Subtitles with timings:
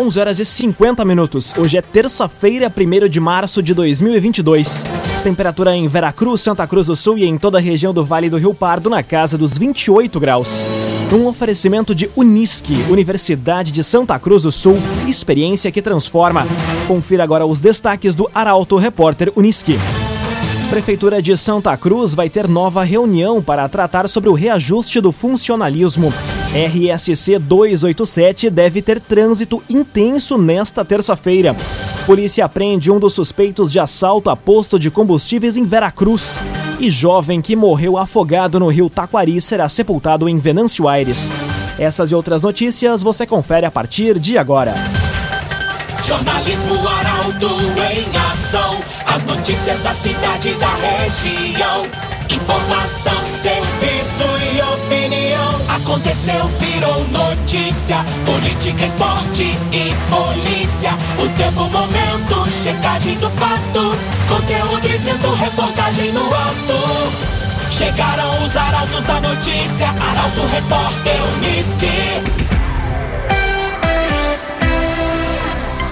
[0.00, 1.52] 11 horas e 50 minutos.
[1.58, 4.86] Hoje é terça-feira, 1 de março de 2022.
[5.24, 8.36] Temperatura em Veracruz, Santa Cruz do Sul e em toda a região do Vale do
[8.36, 10.64] Rio Pardo na casa dos 28 graus.
[11.12, 16.46] Um oferecimento de Unisque, Universidade de Santa Cruz do Sul, experiência que transforma.
[16.86, 19.78] Confira agora os destaques do Arauto Repórter Unisque.
[20.70, 26.14] Prefeitura de Santa Cruz vai ter nova reunião para tratar sobre o reajuste do funcionalismo.
[26.54, 31.54] RSC 287 deve ter trânsito intenso nesta terça-feira.
[32.06, 36.42] Polícia prende um dos suspeitos de assalto a posto de combustíveis em Veracruz.
[36.80, 41.30] E jovem que morreu afogado no rio Taquari será sepultado em Venâncio Aires.
[41.78, 44.74] Essas e outras notícias você confere a partir de agora.
[46.02, 47.50] Jornalismo Arauto
[47.92, 48.80] em ação.
[49.04, 51.86] As notícias da cidade e da região.
[52.30, 54.24] Informação, serviço
[54.54, 54.87] e.
[55.82, 58.04] Aconteceu, virou notícia.
[58.26, 60.90] Política, esporte e polícia.
[61.22, 63.96] O tempo, momento, checagem do fato.
[64.28, 67.70] Conteúdo dizendo, reportagem no ato.
[67.70, 69.88] Chegaram os arautos da notícia.
[69.88, 72.48] Arauto, repórter, Unisque.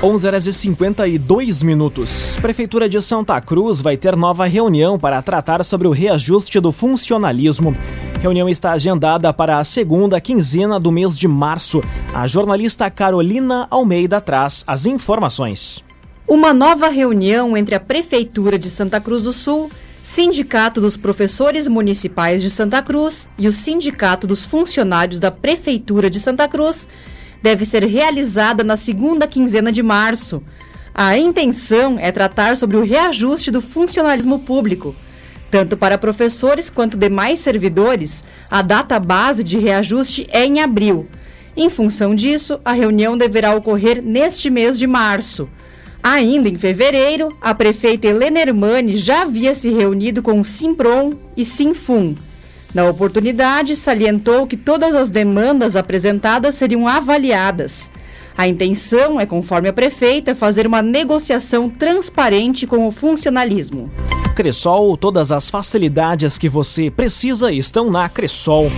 [0.03, 2.39] 11 horas e 52 minutos.
[2.41, 7.77] Prefeitura de Santa Cruz vai ter nova reunião para tratar sobre o reajuste do funcionalismo.
[8.27, 11.81] Reunião está agendada para a segunda quinzena do mês de março.
[12.13, 15.85] A jornalista Carolina Almeida traz as informações.
[16.27, 19.71] Uma nova reunião entre a Prefeitura de Santa Cruz do Sul,
[20.03, 26.19] Sindicato dos Professores Municipais de Santa Cruz e o Sindicato dos Funcionários da Prefeitura de
[26.19, 26.89] Santa Cruz
[27.41, 30.43] deve ser realizada na segunda quinzena de março.
[30.93, 34.97] A intenção é tratar sobre o reajuste do funcionalismo público.
[35.57, 41.09] Tanto para professores quanto demais servidores, a data base de reajuste é em abril.
[41.57, 45.49] Em função disso, a reunião deverá ocorrer neste mês de março.
[46.03, 51.43] Ainda em fevereiro, a prefeita Helena Hermani já havia se reunido com o Simpron e
[51.43, 52.15] Sinfum
[52.77, 57.91] na oportunidade, salientou que todas as demandas apresentadas seriam avaliadas.
[58.37, 63.91] A intenção é, conforme a prefeita, fazer uma negociação transparente com o funcionalismo.
[64.35, 68.71] Cressol, todas as facilidades que você precisa estão na Cressol.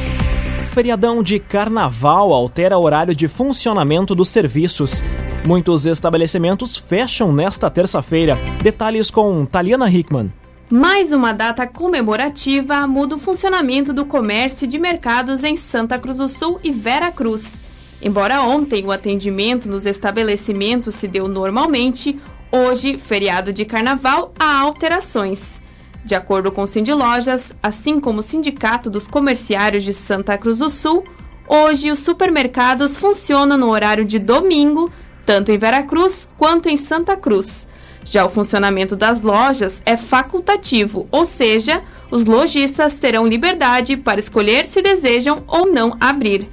[0.72, 5.02] Feriadão de carnaval altera o horário de funcionamento dos serviços.
[5.44, 8.38] Muitos estabelecimentos fecham nesta terça-feira.
[8.62, 10.32] Detalhes com Taliana Hickman.
[10.70, 16.18] Mais uma data comemorativa muda o funcionamento do comércio e de mercados em Santa Cruz
[16.18, 17.60] do Sul e Vera Cruz.
[18.00, 22.18] Embora ontem o atendimento nos estabelecimentos se deu normalmente,
[22.50, 25.60] hoje, feriado de carnaval, há alterações.
[26.04, 30.58] De acordo com o Cindy Lojas, assim como o Sindicato dos Comerciários de Santa Cruz
[30.58, 31.04] do Sul,
[31.46, 34.90] hoje os supermercados funcionam no horário de domingo,
[35.26, 37.68] tanto em Vera Cruz quanto em Santa Cruz.
[38.04, 44.66] Já o funcionamento das lojas é facultativo, ou seja, os lojistas terão liberdade para escolher
[44.66, 46.48] se desejam ou não abrir.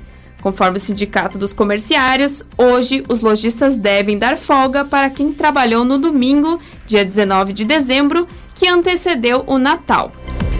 [0.45, 5.97] Conforme o Sindicato dos Comerciários, hoje os lojistas devem dar folga para quem trabalhou no
[5.97, 10.11] domingo, dia 19 de dezembro, que antecedeu o Natal.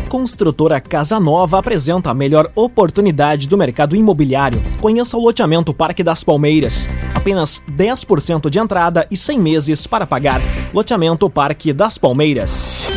[0.09, 4.59] Construtora Casa Nova apresenta a melhor oportunidade do mercado imobiliário.
[4.81, 10.41] Conheça o loteamento Parque das Palmeiras apenas 10% de entrada e 100 meses para pagar.
[10.71, 12.94] Loteamento Parque das Palmeiras.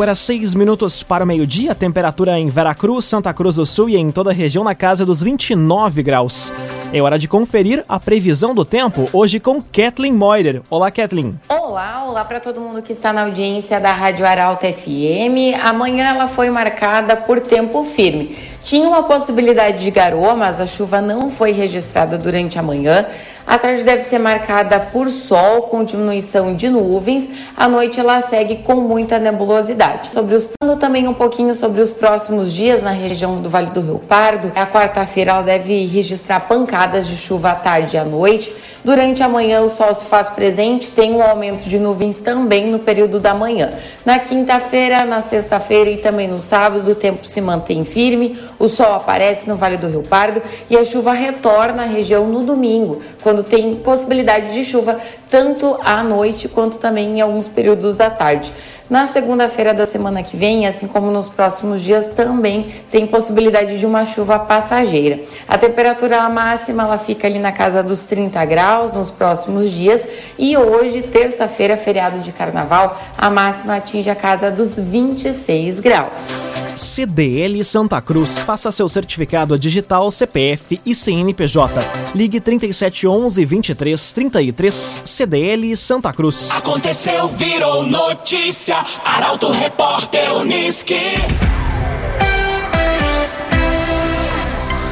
[0.00, 4.10] Agora 6 minutos para o meio-dia, temperatura em Veracruz, Santa Cruz do Sul e em
[4.10, 6.54] toda a região na casa dos 29 graus.
[6.90, 10.62] É hora de conferir a previsão do tempo hoje com Kathleen Moider.
[10.70, 11.34] Olá, Kathleen.
[11.50, 15.60] Olá, olá para todo mundo que está na audiência da Rádio Arauto FM.
[15.62, 18.38] Amanhã ela foi marcada por tempo firme.
[18.62, 23.06] Tinha uma possibilidade de garoa, mas a chuva não foi registrada durante a manhã.
[23.46, 27.28] A tarde deve ser marcada por sol, com diminuição de nuvens.
[27.56, 30.10] À noite ela segue com muita nebulosidade.
[30.12, 30.48] Sobre os
[30.78, 34.50] também um pouquinho sobre os próximos dias na região do Vale do Rio Pardo.
[34.54, 38.54] A quarta-feira ela deve registrar pancadas de chuva à tarde e à noite.
[38.82, 42.78] Durante a manhã, o sol se faz presente, tem um aumento de nuvens também no
[42.78, 43.72] período da manhã.
[44.06, 48.94] Na quinta-feira, na sexta-feira e também no sábado, o tempo se mantém firme, o sol
[48.94, 50.40] aparece no Vale do Rio Pardo
[50.70, 54.98] e a chuva retorna à região no domingo, quando tem possibilidade de chuva
[55.28, 58.50] tanto à noite quanto também em alguns períodos da tarde.
[58.90, 63.86] Na segunda-feira da semana que vem, assim como nos próximos dias, também tem possibilidade de
[63.86, 65.20] uma chuva passageira.
[65.46, 70.02] A temperatura máxima ela fica ali na casa dos 30 graus nos próximos dias
[70.36, 76.59] e hoje, terça-feira, feriado de carnaval, a máxima atinge a casa dos 26 graus.
[76.76, 78.38] CDL Santa Cruz.
[78.38, 81.80] Faça seu certificado digital CPF e CNPJ.
[82.14, 86.50] Ligue 3711 2333 CDL Santa Cruz.
[86.50, 88.76] Aconteceu, virou notícia.
[89.04, 90.94] Arauto Repórter Uniski.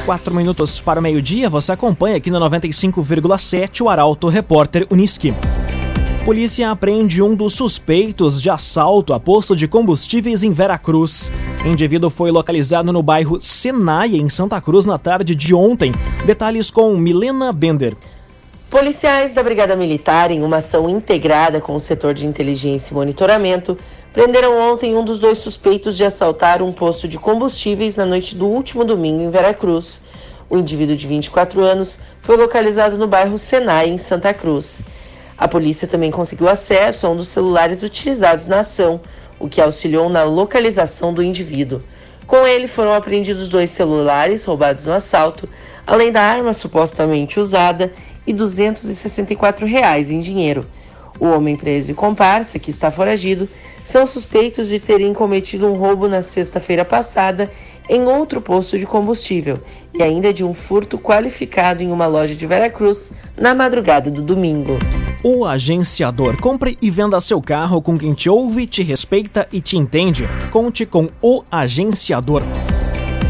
[0.04, 5.34] Quatro minutos para o meio-dia, você acompanha aqui no 95,7 o Arauto Repórter Uniski.
[6.28, 11.32] Polícia apreende um dos suspeitos de assalto a posto de combustíveis em Veracruz.
[11.64, 15.90] O indivíduo foi localizado no bairro Senai, em Santa Cruz, na tarde de ontem.
[16.26, 17.96] Detalhes com Milena Bender.
[18.69, 23.78] Policiais da Brigada Militar, em uma ação integrada com o setor de inteligência e monitoramento,
[24.12, 28.44] prenderam ontem um dos dois suspeitos de assaltar um posto de combustíveis na noite do
[28.44, 30.02] último domingo em Veracruz.
[30.50, 34.84] O indivíduo de 24 anos foi localizado no bairro Senai, em Santa Cruz.
[35.38, 39.00] A polícia também conseguiu acesso a um dos celulares utilizados na ação,
[39.38, 41.81] o que auxiliou na localização do indivíduo.
[42.26, 45.49] Com ele foram apreendidos dois celulares roubados no assalto,
[45.87, 47.93] além da arma supostamente usada
[48.26, 50.67] e 264 reais em dinheiro.
[51.20, 53.49] O homem preso e comparsa, que está foragido,
[53.85, 57.50] são suspeitos de terem cometido um roubo na sexta-feira passada
[57.88, 59.58] em outro posto de combustível
[59.94, 64.79] e ainda de um furto qualificado em uma loja de Veracruz na madrugada do domingo.
[65.23, 66.40] O agenciador.
[66.40, 70.29] Compre e venda seu carro com quem te ouve, te respeita e te entende.
[70.52, 72.43] Conte com o agenciador.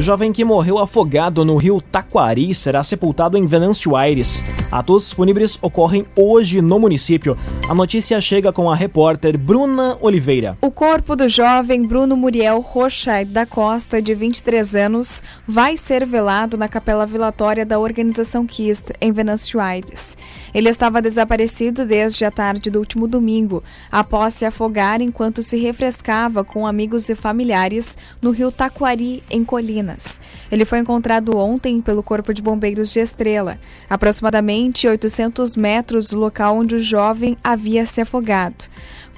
[0.00, 4.44] Jovem que morreu afogado no rio Taquari será sepultado em Venâncio Aires.
[4.70, 7.36] Atos fúnebres ocorrem hoje no município.
[7.68, 10.56] A notícia chega com a repórter Bruna Oliveira.
[10.60, 16.56] O corpo do jovem Bruno Muriel Rocha da Costa, de 23 anos, vai ser velado
[16.56, 20.16] na capela vilatória da organização KIST, em Venâncio Aires.
[20.54, 26.44] Ele estava desaparecido desde a tarde do último domingo, após se afogar enquanto se refrescava
[26.44, 30.20] com amigos e familiares no rio Taquari, em Colinas.
[30.50, 33.58] Ele foi encontrado ontem pelo Corpo de Bombeiros de Estrela,
[33.88, 38.64] aproximadamente 800 metros do local onde o jovem havia se afogado.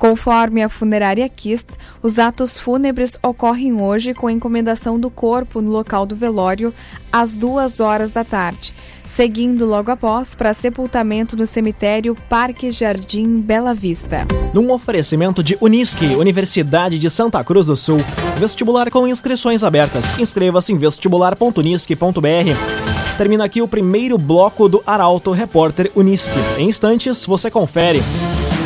[0.00, 1.67] Conforme a funerária Kist,
[2.02, 6.73] os atos fúnebres ocorrem hoje com encomendação do corpo no local do velório
[7.12, 8.75] às duas horas da tarde,
[9.05, 14.26] seguindo logo após para sepultamento no cemitério Parque Jardim Bela Vista.
[14.55, 17.99] Num oferecimento de Unisque, Universidade de Santa Cruz do Sul,
[18.38, 20.19] vestibular com inscrições abertas.
[20.19, 23.19] Inscreva-se em vestibular.unisque.br.
[23.19, 26.38] Termina aqui o primeiro bloco do Arauto Repórter Unisque.
[26.56, 28.00] Em instantes, você confere.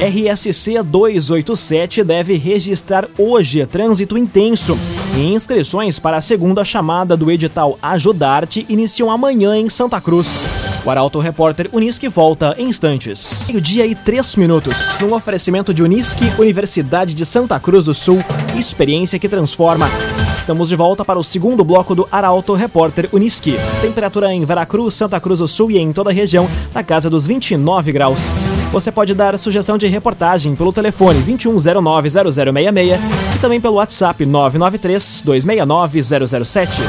[0.01, 4.77] RSC 287 deve registrar hoje trânsito intenso.
[5.17, 10.45] E inscrições para a segunda chamada do edital Ajudarte iniciam amanhã em Santa Cruz.
[10.85, 13.47] O Arauto Repórter Unisque volta em instantes.
[13.49, 14.99] Meio-dia e três minutos.
[15.01, 18.23] Num oferecimento de Unisque, Universidade de Santa Cruz do Sul.
[18.59, 19.89] Experiência que transforma.
[20.35, 23.57] Estamos de volta para o segundo bloco do Arauto Repórter Unisque.
[23.81, 27.27] Temperatura em Veracruz, Santa Cruz do Sul e em toda a região na casa dos
[27.27, 28.35] 29 graus.
[28.75, 32.99] Você pode dar sugestão de reportagem pelo telefone 2109-0066
[33.37, 36.81] e também pelo WhatsApp 993-269-007.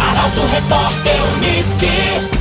[0.00, 2.33] Arauto Repórter Uniski.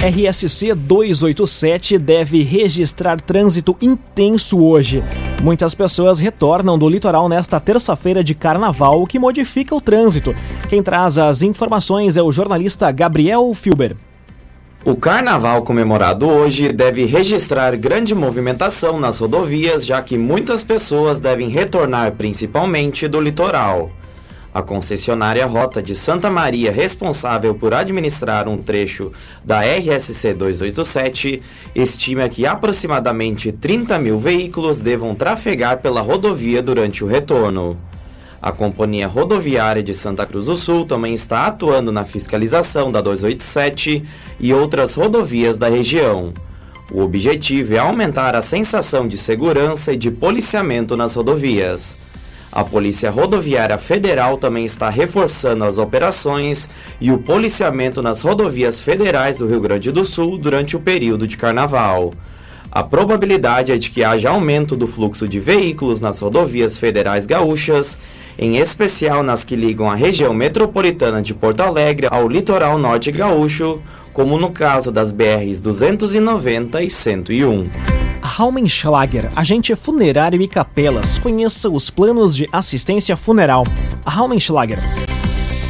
[0.00, 5.02] RSC 287 deve registrar trânsito intenso hoje.
[5.42, 10.32] Muitas pessoas retornam do litoral nesta terça-feira de carnaval, o que modifica o trânsito.
[10.68, 13.96] Quem traz as informações é o jornalista Gabriel Filber.
[14.84, 21.48] O carnaval comemorado hoje deve registrar grande movimentação nas rodovias, já que muitas pessoas devem
[21.48, 23.90] retornar principalmente do litoral.
[24.52, 29.12] A concessionária Rota de Santa Maria, responsável por administrar um trecho
[29.44, 31.42] da RSC 287,
[31.74, 37.78] estima que aproximadamente 30 mil veículos devam trafegar pela rodovia durante o retorno.
[38.40, 44.04] A Companhia Rodoviária de Santa Cruz do Sul também está atuando na fiscalização da 287
[44.40, 46.32] e outras rodovias da região.
[46.90, 51.98] O objetivo é aumentar a sensação de segurança e de policiamento nas rodovias.
[52.50, 56.68] A Polícia Rodoviária Federal também está reforçando as operações
[57.00, 61.36] e o policiamento nas rodovias federais do Rio Grande do Sul durante o período de
[61.36, 62.12] carnaval.
[62.70, 67.98] A probabilidade é de que haja aumento do fluxo de veículos nas rodovias federais gaúchas,
[68.38, 73.80] em especial nas que ligam a região metropolitana de Porto Alegre ao litoral norte gaúcho,
[74.12, 77.87] como no caso das BRs 290 e 101.
[78.22, 81.18] Raumenschlager, agente funerário e capelas.
[81.18, 83.64] Conheça os planos de assistência funeral.
[84.06, 84.78] Raumenschlager.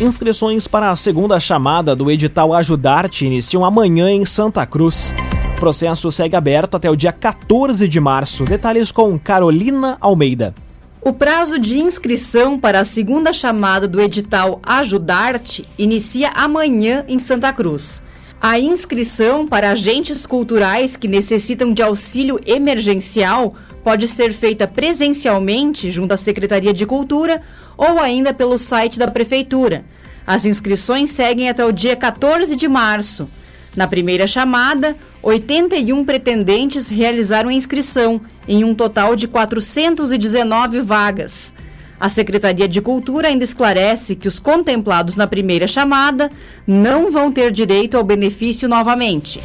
[0.00, 5.12] Inscrições para a segunda chamada do edital Ajudarte iniciam amanhã em Santa Cruz.
[5.56, 8.44] O processo segue aberto até o dia 14 de março.
[8.44, 10.54] Detalhes com Carolina Almeida.
[11.00, 17.52] O prazo de inscrição para a segunda chamada do edital Ajudarte inicia amanhã em Santa
[17.52, 18.02] Cruz.
[18.40, 26.14] A inscrição para agentes culturais que necessitam de auxílio emergencial pode ser feita presencialmente junto
[26.14, 27.42] à Secretaria de Cultura
[27.76, 29.84] ou ainda pelo site da Prefeitura.
[30.24, 33.28] As inscrições seguem até o dia 14 de março.
[33.74, 41.52] Na primeira chamada, 81 pretendentes realizaram a inscrição, em um total de 419 vagas.
[42.00, 46.30] A Secretaria de Cultura ainda esclarece que os contemplados na primeira chamada
[46.66, 49.42] não vão ter direito ao benefício novamente.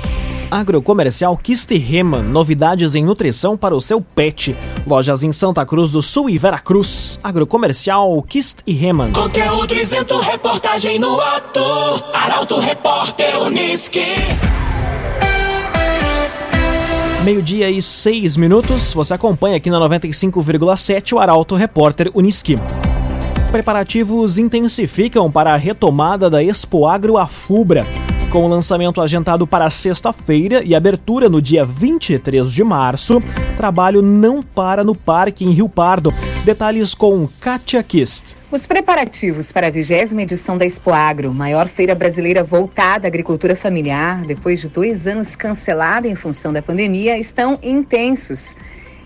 [0.52, 4.56] Agrocomercial Kiste Reman, novidades em nutrição para o seu pet.
[4.86, 7.20] Lojas em Santa Cruz do Sul e Veracruz.
[7.24, 9.14] Agrocomercial Kist e Reman.
[9.14, 11.60] Conteúdo isento, reportagem no ato.
[12.14, 14.06] Arauto Repórter Uniski.
[17.24, 18.94] Meio-dia e seis minutos.
[18.94, 22.58] Você acompanha aqui na 95,7 o Arauto Repórter Uniski.
[23.50, 27.88] Preparativos intensificam para a retomada da Expo Agro Afubra.
[28.30, 33.24] Com o lançamento agendado para sexta-feira e abertura no dia 23 de março,
[33.56, 36.12] trabalho não para no parque em Rio Pardo.
[36.46, 38.36] Detalhes com Katia Kist.
[38.52, 43.56] Os preparativos para a vigésima edição da Expo Agro, maior feira brasileira voltada à agricultura
[43.56, 48.58] familiar, depois de dois anos cancelada em função da pandemia, estão intensos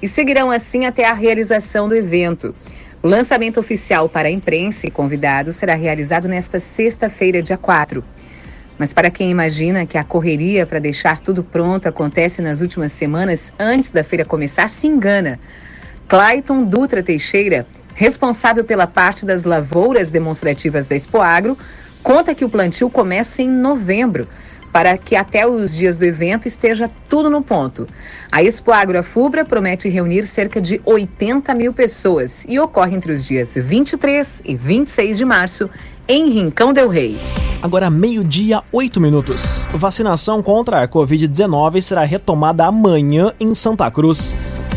[0.01, 2.55] e seguirão assim até a realização do evento.
[3.03, 8.03] O lançamento oficial para a imprensa e convidados será realizado nesta sexta-feira, dia 4.
[8.79, 13.53] Mas para quem imagina que a correria para deixar tudo pronto acontece nas últimas semanas
[13.59, 15.39] antes da feira começar, se engana.
[16.07, 21.57] Clayton Dutra Teixeira, responsável pela parte das lavouras demonstrativas da Expo Agro,
[22.01, 24.27] conta que o plantio começa em novembro,
[24.71, 27.87] para que até os dias do evento esteja tudo no ponto.
[28.31, 29.03] A Expo Agro
[29.49, 35.17] promete reunir cerca de 80 mil pessoas e ocorre entre os dias 23 e 26
[35.17, 35.69] de março
[36.07, 37.17] em Rincão del Rei.
[37.61, 39.67] Agora, meio-dia, oito minutos.
[39.73, 44.33] Vacinação contra a Covid-19 será retomada amanhã em Santa Cruz.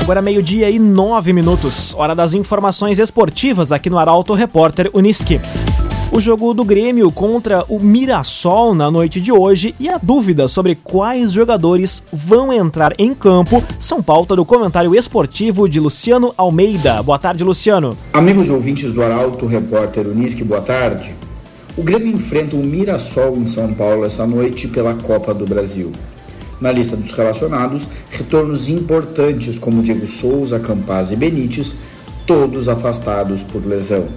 [0.00, 1.92] Agora meio-dia e nove minutos.
[1.94, 5.40] Hora das informações esportivas aqui no Arauto Repórter Uniski
[6.12, 10.74] o jogo do Grêmio contra o Mirassol na noite de hoje e a dúvida sobre
[10.74, 17.02] quais jogadores vão entrar em campo são pauta do comentário esportivo de Luciano Almeida.
[17.02, 17.96] Boa tarde, Luciano.
[18.12, 21.12] Amigos ouvintes do Arauto, repórter Unisque, boa tarde.
[21.76, 25.92] O Grêmio enfrenta o Mirassol em São Paulo esta noite pela Copa do Brasil.
[26.60, 31.76] Na lista dos relacionados, retornos importantes como Diego Souza, Campaz e Benítez,
[32.26, 34.08] todos afastados por lesão.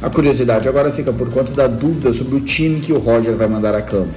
[0.00, 3.48] A curiosidade agora fica por conta da dúvida sobre o time que o Roger vai
[3.48, 4.16] mandar a campo.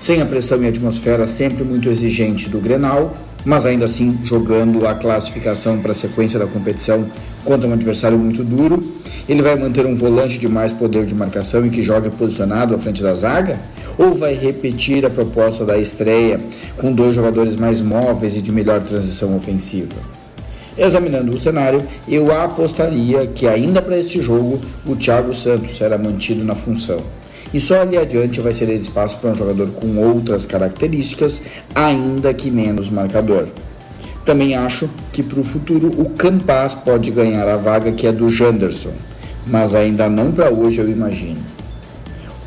[0.00, 4.84] Sem a pressão e a atmosfera sempre muito exigente do Grenal, mas ainda assim jogando
[4.86, 7.06] a classificação para a sequência da competição
[7.44, 8.82] contra um adversário muito duro,
[9.28, 12.78] ele vai manter um volante de mais poder de marcação e que joga posicionado à
[12.78, 13.58] frente da zaga?
[13.96, 16.38] Ou vai repetir a proposta da estreia
[16.78, 20.21] com dois jogadores mais móveis e de melhor transição ofensiva?
[20.76, 26.44] Examinando o cenário, eu apostaria que ainda para este jogo o Thiago Santos será mantido
[26.44, 26.98] na função.
[27.52, 31.42] E só ali adiante vai ser espaço para um jogador com outras características,
[31.74, 33.46] ainda que menos marcador.
[34.24, 38.30] Também acho que para o futuro o Campas pode ganhar a vaga que é do
[38.30, 38.92] Janderson,
[39.48, 41.40] mas ainda não para hoje eu imagino.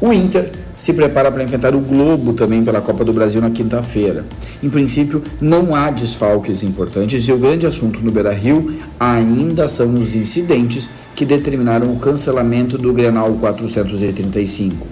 [0.02, 4.26] O Inter se prepara para enfrentar o Globo também pela Copa do Brasil na quinta-feira.
[4.62, 10.16] Em princípio, não há desfalques importantes e o grande assunto no Beira-Rio ainda são os
[10.16, 14.86] incidentes que determinaram o cancelamento do Grenal 435.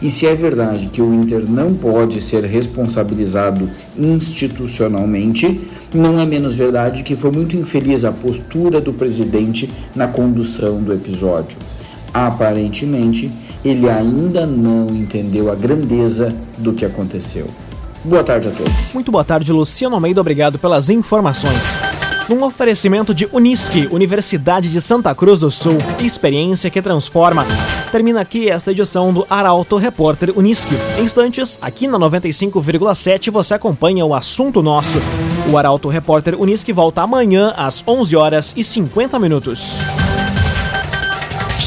[0.00, 3.68] E se é verdade que o Inter não pode ser responsabilizado
[3.98, 5.60] institucionalmente,
[5.92, 10.92] não é menos verdade que foi muito infeliz a postura do presidente na condução do
[10.92, 11.56] episódio.
[12.14, 13.30] Aparentemente,
[13.64, 17.46] ele ainda não entendeu a grandeza do que aconteceu.
[18.04, 18.72] Boa tarde a todos.
[18.94, 20.20] Muito boa tarde, Luciano Almeida.
[20.20, 21.78] Obrigado pelas informações.
[22.28, 27.46] Num oferecimento de Unisque, Universidade de Santa Cruz do Sul, experiência que transforma.
[27.90, 30.74] Termina aqui esta edição do Arauto Repórter Unisque.
[30.98, 34.98] Em instantes, aqui na 95,7 você acompanha o assunto nosso.
[35.50, 39.80] O Arauto Repórter Unisque volta amanhã às 11 horas e 50 minutos.